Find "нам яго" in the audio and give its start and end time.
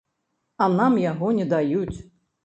0.77-1.27